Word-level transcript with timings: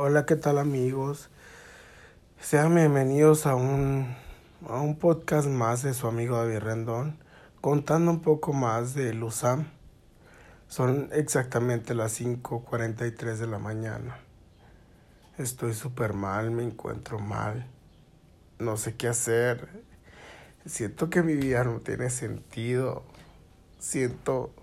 Hola, 0.00 0.26
¿qué 0.26 0.36
tal 0.36 0.58
amigos? 0.58 1.28
Sean 2.40 2.72
bienvenidos 2.72 3.46
a 3.46 3.56
un, 3.56 4.14
a 4.68 4.80
un 4.80 4.96
podcast 4.96 5.48
más 5.48 5.82
de 5.82 5.92
su 5.92 6.06
amigo 6.06 6.36
David 6.36 6.60
Rendón, 6.60 7.18
contando 7.60 8.12
un 8.12 8.20
poco 8.20 8.52
más 8.52 8.94
de 8.94 9.12
Luzam. 9.12 9.66
Son 10.68 11.08
exactamente 11.10 11.96
las 11.96 12.20
5.43 12.20 13.38
de 13.38 13.46
la 13.48 13.58
mañana. 13.58 14.18
Estoy 15.36 15.74
súper 15.74 16.12
mal, 16.12 16.52
me 16.52 16.62
encuentro 16.62 17.18
mal. 17.18 17.66
No 18.60 18.76
sé 18.76 18.94
qué 18.94 19.08
hacer. 19.08 19.68
Siento 20.64 21.10
que 21.10 21.24
mi 21.24 21.34
vida 21.34 21.64
no 21.64 21.80
tiene 21.80 22.08
sentido. 22.10 23.02
Siento 23.80 24.54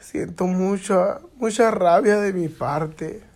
siento 0.00 0.48
mucha 0.48 1.20
mucha 1.36 1.70
rabia 1.70 2.16
de 2.16 2.32
mi 2.32 2.48
parte. 2.48 3.33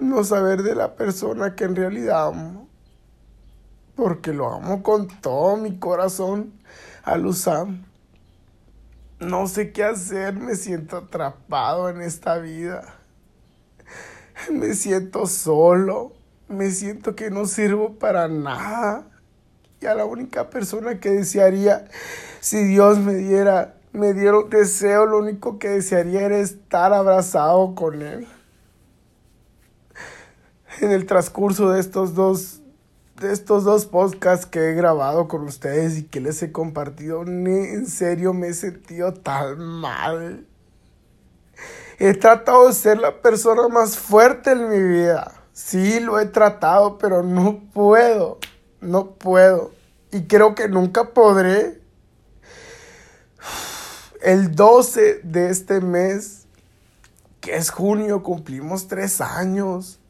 No 0.00 0.24
saber 0.24 0.62
de 0.62 0.74
la 0.74 0.96
persona 0.96 1.54
que 1.54 1.64
en 1.64 1.76
realidad 1.76 2.28
amo. 2.28 2.68
Porque 3.94 4.32
lo 4.32 4.52
amo 4.52 4.82
con 4.82 5.08
todo 5.20 5.56
mi 5.56 5.78
corazón 5.78 6.52
a. 7.04 7.16
No 9.20 9.46
sé 9.46 9.72
qué 9.72 9.84
hacer, 9.84 10.34
me 10.34 10.56
siento 10.56 10.96
atrapado 10.96 11.88
en 11.88 12.00
esta 12.00 12.38
vida. 12.38 12.98
Me 14.50 14.74
siento 14.74 15.26
solo, 15.26 16.12
me 16.48 16.70
siento 16.70 17.14
que 17.14 17.30
no 17.30 17.46
sirvo 17.46 17.94
para 17.98 18.26
nada. 18.28 19.06
Y 19.80 19.86
a 19.86 19.94
la 19.94 20.04
única 20.04 20.50
persona 20.50 20.98
que 20.98 21.10
desearía, 21.10 21.86
si 22.40 22.64
Dios 22.64 22.98
me 22.98 23.14
diera, 23.14 23.76
me 23.92 24.12
diera 24.12 24.38
un 24.38 24.50
deseo, 24.50 25.06
lo 25.06 25.18
único 25.18 25.58
que 25.58 25.68
desearía 25.68 26.22
era 26.22 26.38
estar 26.38 26.92
abrazado 26.92 27.74
con 27.74 28.02
Él. 28.02 28.26
En 30.80 30.90
el 30.90 31.06
transcurso 31.06 31.70
de 31.70 31.80
estos 31.80 32.14
dos 32.14 32.60
de 33.20 33.32
estos 33.32 33.64
dos 33.64 33.86
podcasts 33.86 34.44
que 34.46 34.70
he 34.70 34.74
grabado 34.74 35.28
con 35.28 35.42
ustedes 35.42 35.98
y 35.98 36.02
que 36.04 36.20
les 36.20 36.42
he 36.42 36.50
compartido, 36.50 37.22
en 37.22 37.86
serio 37.86 38.32
me 38.32 38.48
he 38.48 38.54
sentido 38.54 39.14
tan 39.14 39.58
mal. 39.58 40.46
He 41.98 42.14
tratado 42.14 42.66
de 42.66 42.72
ser 42.72 42.98
la 42.98 43.22
persona 43.22 43.68
más 43.68 43.96
fuerte 43.96 44.52
en 44.52 44.68
mi 44.68 44.82
vida. 44.82 45.32
Sí, 45.52 46.00
lo 46.00 46.18
he 46.18 46.26
tratado, 46.26 46.98
pero 46.98 47.22
no 47.22 47.60
puedo. 47.72 48.38
No 48.80 49.12
puedo. 49.12 49.70
Y 50.10 50.24
creo 50.24 50.56
que 50.56 50.68
nunca 50.68 51.10
podré. 51.10 51.80
El 54.20 54.56
12 54.56 55.20
de 55.22 55.50
este 55.50 55.80
mes, 55.80 56.46
que 57.40 57.54
es 57.56 57.70
junio, 57.70 58.24
cumplimos 58.24 58.88
tres 58.88 59.20
años 59.20 60.00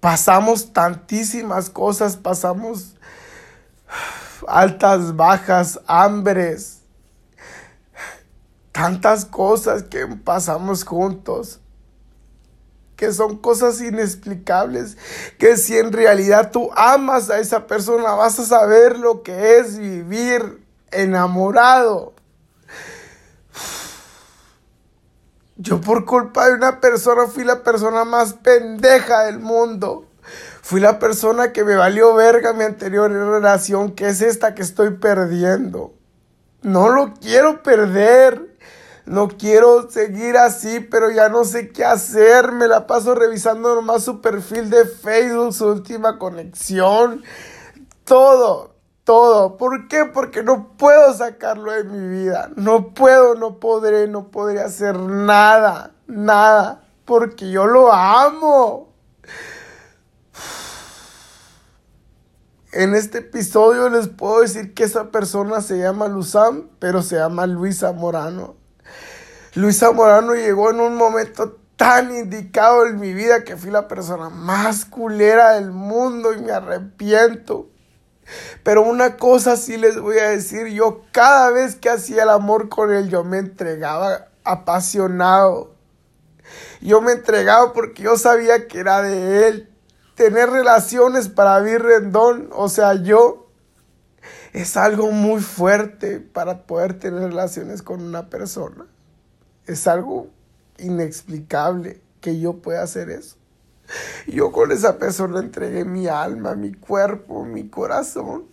pasamos 0.00 0.72
tantísimas 0.72 1.70
cosas, 1.70 2.16
pasamos 2.16 2.94
altas, 4.46 5.16
bajas, 5.16 5.80
hambres, 5.86 6.80
tantas 8.72 9.24
cosas 9.24 9.82
que 9.82 10.06
pasamos 10.06 10.84
juntos, 10.84 11.60
que 12.96 13.12
son 13.12 13.38
cosas 13.38 13.80
inexplicables, 13.80 14.96
que 15.38 15.56
si 15.56 15.76
en 15.76 15.92
realidad 15.92 16.50
tú 16.50 16.70
amas 16.74 17.30
a 17.30 17.38
esa 17.38 17.66
persona 17.66 18.12
vas 18.12 18.38
a 18.38 18.44
saber 18.44 18.98
lo 18.98 19.22
que 19.22 19.58
es 19.58 19.78
vivir 19.78 20.64
enamorado. 20.90 22.14
Yo 25.60 25.80
por 25.80 26.04
culpa 26.04 26.48
de 26.48 26.54
una 26.54 26.80
persona 26.80 27.26
fui 27.26 27.42
la 27.42 27.64
persona 27.64 28.04
más 28.04 28.32
pendeja 28.32 29.24
del 29.24 29.40
mundo. 29.40 30.04
Fui 30.62 30.80
la 30.80 31.00
persona 31.00 31.52
que 31.52 31.64
me 31.64 31.74
valió 31.74 32.14
verga 32.14 32.52
mi 32.52 32.62
anterior 32.62 33.10
relación, 33.10 33.92
que 33.92 34.06
es 34.06 34.22
esta 34.22 34.54
que 34.54 34.62
estoy 34.62 34.90
perdiendo. 34.98 35.94
No 36.62 36.90
lo 36.90 37.12
quiero 37.14 37.64
perder. 37.64 38.56
No 39.04 39.26
quiero 39.26 39.90
seguir 39.90 40.36
así, 40.36 40.78
pero 40.78 41.10
ya 41.10 41.28
no 41.28 41.42
sé 41.44 41.70
qué 41.70 41.84
hacer. 41.84 42.52
Me 42.52 42.68
la 42.68 42.86
paso 42.86 43.16
revisando 43.16 43.74
nomás 43.74 44.04
su 44.04 44.20
perfil 44.20 44.70
de 44.70 44.84
Facebook, 44.84 45.54
su 45.54 45.66
última 45.66 46.18
conexión. 46.18 47.24
Todo 48.04 48.77
todo. 49.08 49.56
¿Por 49.56 49.88
qué? 49.88 50.04
Porque 50.04 50.42
no 50.42 50.76
puedo 50.76 51.14
sacarlo 51.14 51.72
de 51.72 51.82
mi 51.82 52.18
vida. 52.18 52.50
No 52.56 52.92
puedo, 52.92 53.36
no 53.36 53.58
podré, 53.58 54.06
no 54.06 54.28
podré 54.28 54.60
hacer 54.60 54.98
nada, 54.98 55.92
nada. 56.06 56.82
Porque 57.06 57.50
yo 57.50 57.64
lo 57.64 57.90
amo. 57.90 58.92
En 62.72 62.94
este 62.94 63.20
episodio 63.20 63.88
les 63.88 64.08
puedo 64.08 64.42
decir 64.42 64.74
que 64.74 64.84
esa 64.84 65.10
persona 65.10 65.62
se 65.62 65.78
llama 65.78 66.06
Luzán, 66.08 66.68
pero 66.78 67.00
se 67.00 67.16
llama 67.16 67.46
Luisa 67.46 67.92
Morano. 67.92 68.56
Luisa 69.54 69.90
Morano 69.90 70.34
llegó 70.34 70.68
en 70.68 70.80
un 70.80 70.96
momento 70.96 71.56
tan 71.76 72.14
indicado 72.14 72.84
en 72.84 73.00
mi 73.00 73.14
vida 73.14 73.42
que 73.42 73.56
fui 73.56 73.70
la 73.70 73.88
persona 73.88 74.28
más 74.28 74.84
culera 74.84 75.52
del 75.52 75.70
mundo 75.70 76.34
y 76.34 76.42
me 76.42 76.52
arrepiento. 76.52 77.70
Pero 78.62 78.82
una 78.82 79.16
cosa 79.16 79.56
sí 79.56 79.76
les 79.76 79.98
voy 79.98 80.18
a 80.18 80.28
decir, 80.28 80.66
yo 80.68 81.02
cada 81.12 81.50
vez 81.50 81.76
que 81.76 81.90
hacía 81.90 82.24
el 82.24 82.30
amor 82.30 82.68
con 82.68 82.92
él, 82.92 83.08
yo 83.08 83.24
me 83.24 83.38
entregaba 83.38 84.28
apasionado. 84.44 85.74
Yo 86.80 87.00
me 87.00 87.12
entregaba 87.12 87.72
porque 87.72 88.02
yo 88.02 88.16
sabía 88.16 88.68
que 88.68 88.80
era 88.80 89.02
de 89.02 89.48
él. 89.48 89.70
Tener 90.14 90.50
relaciones 90.50 91.28
para 91.28 91.60
vivir 91.60 91.82
Rendón, 91.82 92.50
o 92.52 92.68
sea, 92.68 92.94
yo, 92.94 93.48
es 94.52 94.76
algo 94.76 95.12
muy 95.12 95.40
fuerte 95.40 96.18
para 96.18 96.66
poder 96.66 96.98
tener 96.98 97.20
relaciones 97.20 97.82
con 97.82 98.02
una 98.02 98.28
persona. 98.28 98.86
Es 99.66 99.86
algo 99.86 100.28
inexplicable 100.78 102.00
que 102.20 102.40
yo 102.40 102.54
pueda 102.54 102.82
hacer 102.82 103.10
eso. 103.10 103.36
Yo 104.26 104.52
con 104.52 104.72
esa 104.72 104.98
persona 104.98 105.40
entregué 105.40 105.84
mi 105.84 106.06
alma, 106.06 106.54
mi 106.54 106.72
cuerpo, 106.72 107.44
mi 107.44 107.68
corazón. 107.68 108.46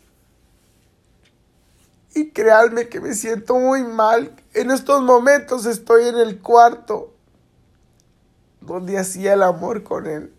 Y 2.13 2.29
créanme 2.29 2.87
que 2.87 3.01
me 3.01 3.13
siento 3.13 3.55
muy 3.55 3.83
mal. 3.83 4.33
En 4.53 4.71
estos 4.71 5.01
momentos 5.01 5.65
estoy 5.65 6.07
en 6.07 6.17
el 6.17 6.39
cuarto 6.41 7.13
donde 8.61 8.97
hacía 8.97 9.33
el 9.33 9.43
amor 9.43 9.83
con 9.83 10.07
él. 10.07 10.33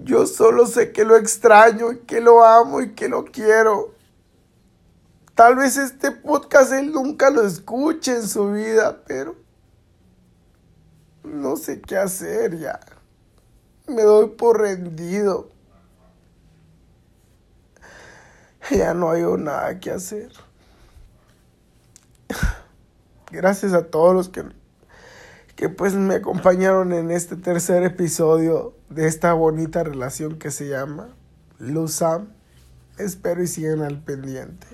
Yo 0.00 0.26
solo 0.26 0.66
sé 0.66 0.92
que 0.92 1.04
lo 1.04 1.16
extraño 1.16 1.90
y 1.90 1.98
que 2.00 2.20
lo 2.20 2.44
amo 2.44 2.82
y 2.82 2.94
que 2.94 3.08
lo 3.08 3.24
quiero. 3.24 3.94
Tal 5.34 5.56
vez 5.56 5.76
este 5.76 6.12
podcast 6.12 6.72
él 6.72 6.92
nunca 6.92 7.30
lo 7.30 7.44
escuche 7.44 8.14
en 8.14 8.28
su 8.28 8.52
vida, 8.52 9.02
pero 9.06 9.36
no 11.24 11.56
sé 11.56 11.80
qué 11.80 11.96
hacer 11.96 12.58
ya 12.58 12.78
me 13.88 14.02
doy 14.02 14.28
por 14.30 14.60
rendido. 14.60 15.50
Ya 18.70 18.92
no 18.94 19.10
hay 19.10 19.22
nada 19.38 19.80
que 19.80 19.90
hacer. 19.90 20.30
Gracias 23.30 23.72
a 23.72 23.86
todos 23.86 24.14
los 24.14 24.28
que, 24.28 24.44
que 25.56 25.68
pues 25.68 25.94
me 25.94 26.16
acompañaron 26.16 26.92
en 26.92 27.10
este 27.10 27.36
tercer 27.36 27.82
episodio 27.82 28.74
de 28.90 29.06
esta 29.06 29.32
bonita 29.32 29.84
relación 29.84 30.38
que 30.38 30.50
se 30.50 30.68
llama 30.68 31.08
Luzam. 31.58 32.28
Espero 32.98 33.42
y 33.42 33.46
sigan 33.46 33.82
al 33.82 34.02
pendiente. 34.02 34.66